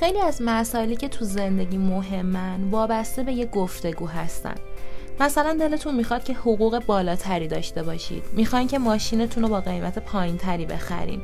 خیلی 0.00 0.20
از 0.20 0.42
مسائلی 0.42 0.96
که 0.96 1.08
تو 1.08 1.24
زندگی 1.24 1.78
مهمن 1.78 2.70
وابسته 2.70 3.22
به 3.22 3.32
یه 3.32 3.46
گفتگو 3.46 4.06
هستن. 4.06 4.54
مثلا 5.20 5.56
دلتون 5.60 5.94
می‌خواد 5.94 6.24
که 6.24 6.34
حقوق 6.34 6.84
بالاتری 6.86 7.48
داشته 7.48 7.82
باشید. 7.82 8.24
می‌خواین 8.32 8.68
که 8.68 8.78
ماشینتون 8.78 9.42
رو 9.42 9.48
با 9.48 9.60
قیمت 9.60 9.98
پایین 9.98 10.36
تری 10.36 10.66
بخرین. 10.66 11.20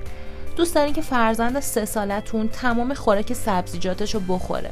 دوست 0.56 0.74
دارین 0.74 0.92
که 0.92 1.00
فرزند 1.00 1.60
سه 1.60 1.84
سالتون 1.84 2.48
تمام 2.48 2.94
خوراک 2.94 3.32
سبزیجاتش 3.32 4.14
رو 4.14 4.20
بخوره. 4.20 4.70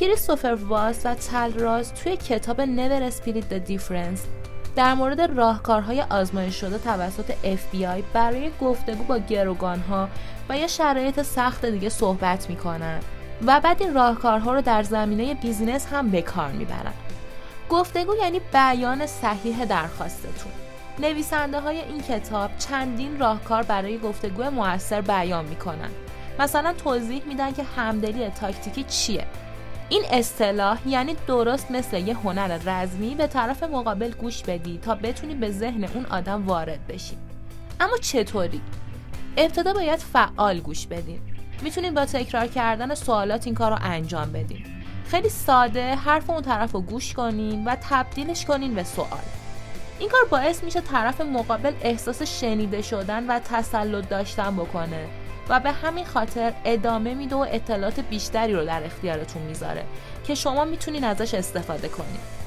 کریستوفر 0.00 0.58
واس 0.68 1.06
و 1.06 1.14
تل 1.14 1.52
راز 1.52 1.94
توی 1.94 2.16
کتاب 2.16 2.64
Never 2.64 3.12
Spirit 3.12 3.44
the 3.52 3.70
Difference 3.70 4.47
در 4.78 4.94
مورد 4.94 5.20
راهکارهای 5.20 6.02
آزمایش 6.02 6.54
شده 6.60 6.78
توسط 6.78 7.32
FBI 7.44 8.02
برای 8.12 8.50
گفتگو 8.60 9.04
با 9.04 9.18
گروگانها 9.18 10.08
و 10.48 10.58
یا 10.58 10.66
شرایط 10.66 11.22
سخت 11.22 11.66
دیگه 11.66 11.88
صحبت 11.88 12.50
می‌کنن 12.50 13.00
و 13.46 13.60
بعد 13.60 13.82
این 13.82 13.94
راهکارها 13.94 14.54
رو 14.54 14.60
در 14.60 14.82
زمینه 14.82 15.34
بیزینس 15.34 15.86
هم 15.92 16.10
به 16.10 16.22
کار 16.22 16.52
می‌برن 16.52 16.92
گفتگو 17.70 18.14
یعنی 18.16 18.40
بیان 18.52 19.06
صحیح 19.06 19.64
درخواستتون. 19.64 20.52
نویسنده 20.98 21.60
های 21.60 21.78
این 21.78 22.02
کتاب 22.02 22.50
چندین 22.58 23.18
راهکار 23.18 23.62
برای 23.62 23.98
گفتگو 23.98 24.50
موثر 24.50 25.00
بیان 25.00 25.44
می‌کنن 25.44 25.90
مثلا 26.38 26.72
توضیح 26.72 27.22
میدن 27.26 27.52
که 27.52 27.62
همدلی 27.62 28.28
تاکتیکی 28.28 28.84
چیه 28.84 29.26
این 29.90 30.02
اصطلاح 30.10 30.78
یعنی 30.86 31.16
درست 31.26 31.70
مثل 31.70 31.98
یه 31.98 32.14
هنر 32.14 32.58
رزمی 32.66 33.14
به 33.14 33.26
طرف 33.26 33.62
مقابل 33.62 34.10
گوش 34.10 34.42
بدی 34.42 34.78
تا 34.78 34.94
بتونی 34.94 35.34
به 35.34 35.50
ذهن 35.50 35.84
اون 35.84 36.06
آدم 36.06 36.46
وارد 36.46 36.86
بشی. 36.86 37.18
اما 37.80 37.96
چطوری؟ 37.96 38.60
ابتدا 39.36 39.72
باید 39.72 39.98
فعال 39.98 40.60
گوش 40.60 40.86
بدین 40.86 41.20
می‌تونید 41.62 41.94
با 41.94 42.04
تکرار 42.04 42.46
کردن 42.46 42.94
سوالات 42.94 43.46
این 43.46 43.54
کار 43.54 43.70
رو 43.70 43.78
انجام 43.82 44.32
بدین 44.32 44.64
خیلی 45.06 45.28
ساده 45.28 45.94
حرف 45.94 46.30
اون 46.30 46.42
طرف 46.42 46.72
رو 46.72 46.80
گوش 46.80 47.14
کنین 47.14 47.64
و 47.64 47.76
تبدیلش 47.90 48.44
کنین 48.44 48.74
به 48.74 48.84
سوال. 48.84 49.08
این 49.98 50.08
کار 50.08 50.24
باعث 50.30 50.64
میشه 50.64 50.80
طرف 50.80 51.20
مقابل 51.20 51.72
احساس 51.82 52.22
شنیده 52.22 52.82
شدن 52.82 53.26
و 53.26 53.38
تسلط 53.38 54.08
داشتن 54.08 54.56
بکنه. 54.56 55.06
و 55.48 55.60
به 55.60 55.72
همین 55.72 56.04
خاطر 56.04 56.52
ادامه 56.64 57.14
میده 57.14 57.36
و 57.36 57.46
اطلاعات 57.50 58.00
بیشتری 58.00 58.52
رو 58.52 58.64
در 58.64 58.84
اختیارتون 58.84 59.42
می‌ذاره 59.42 59.84
که 60.26 60.34
شما 60.34 60.64
می‌تونین 60.64 61.04
ازش 61.04 61.34
استفاده 61.34 61.88
کنید 61.88 62.38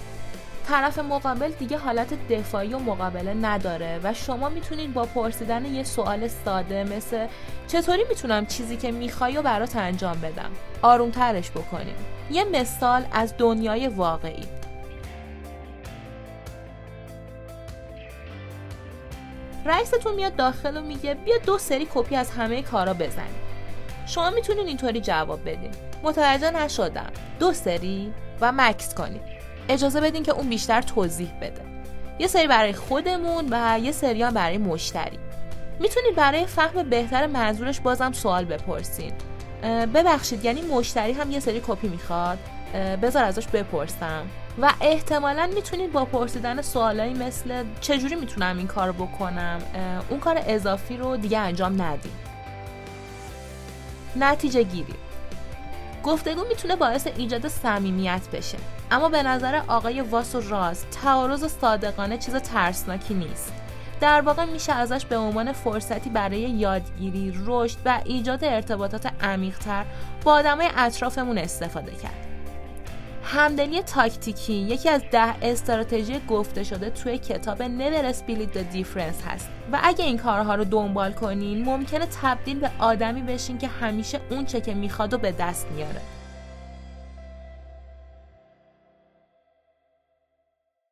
طرف 0.67 0.99
مقابل 0.99 1.51
دیگه 1.51 1.77
حالت 1.77 2.27
دفاعی 2.27 2.73
و 2.73 2.79
مقابله 2.79 3.33
نداره 3.33 3.99
و 4.03 4.13
شما 4.13 4.49
می‌تونید 4.49 4.93
با 4.93 5.05
پرسیدن 5.05 5.65
یه 5.65 5.83
سوال 5.83 6.27
ساده 6.27 6.83
مثل 6.83 7.27
چطوری 7.67 8.03
می‌تونم 8.09 8.45
چیزی 8.45 8.77
که 8.77 8.91
می‌خوای 8.91 9.37
و 9.37 9.41
برات 9.41 9.75
انجام 9.75 10.21
بدم 10.21 10.51
آرومترش 10.81 11.51
بکنیم 11.51 11.95
یه 12.31 12.43
مثال 12.43 13.05
از 13.11 13.33
دنیای 13.37 13.87
واقعی. 13.87 14.60
رئیستون 19.65 20.15
میاد 20.15 20.35
داخل 20.35 20.77
و 20.77 20.81
میگه 20.81 21.13
بیا 21.13 21.37
دو 21.37 21.57
سری 21.57 21.87
کپی 21.93 22.15
از 22.15 22.31
همه 22.31 22.61
کارا 22.61 22.93
بزنیم. 22.93 23.41
شما 24.07 24.29
می‌تونین 24.29 24.67
اینطوری 24.67 25.01
جواب 25.01 25.41
بدین. 25.41 25.71
متوجه 26.03 26.51
نشدم. 26.51 27.11
دو 27.39 27.53
سری 27.53 28.13
و 28.41 28.51
مکس 28.51 28.95
کنید 28.95 29.21
اجازه 29.69 30.01
بدین 30.01 30.23
که 30.23 30.31
اون 30.31 30.49
بیشتر 30.49 30.81
توضیح 30.81 31.31
بده. 31.41 31.61
یه 32.19 32.27
سری 32.27 32.47
برای 32.47 32.73
خودمون 32.73 33.47
و 33.51 33.79
یه 33.79 33.91
سری 33.91 34.23
هم 34.23 34.33
برای 34.33 34.57
مشتری. 34.57 35.19
می‌تونید 35.79 36.15
برای 36.15 36.45
فهم 36.45 36.89
بهتر 36.89 37.27
منظورش 37.27 37.79
بازم 37.79 38.11
سوال 38.11 38.45
بپرسید 38.45 39.13
ببخشید 39.93 40.45
یعنی 40.45 40.61
مشتری 40.61 41.11
هم 41.11 41.31
یه 41.31 41.39
سری 41.39 41.61
کپی 41.67 41.87
می‌خواد؟ 41.87 42.37
بذار 42.73 43.23
ازش 43.23 43.47
بپرسم. 43.47 44.25
و 44.61 44.73
احتمالا 44.81 45.49
می‌تونید 45.55 45.91
با 45.91 46.05
پرسیدن 46.05 46.61
سوالایی 46.61 47.13
مثل 47.13 47.63
چجوری 47.81 48.15
می‌تونم 48.15 48.57
این 48.57 48.67
کار 48.67 48.91
بکنم؟ 48.91 49.61
اون 50.09 50.19
کار 50.19 50.41
اضافی 50.45 50.97
رو 50.97 51.17
دیگه 51.17 51.37
انجام 51.37 51.81
ندیم. 51.81 52.11
نتیجه 54.15 54.63
گیری. 54.63 54.93
گفتگو 56.03 56.43
می‌تونه 56.49 56.75
باعث 56.75 57.07
ایجاد 57.07 57.47
صمیمیت 57.47 58.21
بشه. 58.33 58.57
اما 58.91 59.09
به 59.09 59.23
نظر 59.23 59.61
آقای 59.67 60.01
واس 60.01 60.35
و 60.35 60.41
راز 60.41 60.85
تعارض 61.03 61.45
صادقانه 61.61 62.17
چیز 62.17 62.35
ترسناکی 62.35 63.13
نیست. 63.13 63.53
در 64.01 64.21
واقع 64.21 64.45
میشه 64.45 64.73
ازش 64.73 65.05
به 65.05 65.17
عنوان 65.17 65.51
فرصتی 65.51 66.09
برای 66.09 66.39
یادگیری، 66.39 67.33
رشد 67.45 67.77
و 67.85 67.99
ایجاد 68.05 68.43
ارتباطات 68.43 69.11
عمیقتر 69.23 69.85
با 70.23 70.33
آدمای 70.33 70.69
اطرافمون 70.77 71.37
استفاده 71.37 71.91
کرد. 71.91 72.30
همدلی 73.23 73.81
تاکتیکی 73.81 74.53
یکی 74.53 74.89
از 74.89 75.01
ده 75.11 75.45
استراتژی 75.45 76.21
گفته 76.29 76.63
شده 76.63 76.89
توی 76.89 77.17
کتاب 77.17 77.57
Never 77.57 78.15
Split 78.15 78.55
the 78.55 78.75
Difference 78.75 79.27
هست. 79.27 79.49
و 79.71 79.79
اگه 79.83 80.05
این 80.05 80.17
کارها 80.17 80.55
رو 80.55 80.63
دنبال 80.63 81.11
کنین 81.11 81.65
ممکنه 81.65 82.07
تبدیل 82.21 82.59
به 82.59 82.71
آدمی 82.79 83.21
بشین 83.21 83.57
که 83.57 83.67
همیشه 83.67 84.19
اون 84.29 84.45
چه 84.45 84.61
که 84.61 84.73
می‌خواد 84.73 85.13
و 85.13 85.17
به 85.17 85.31
دست 85.31 85.67
میاره. 85.75 86.01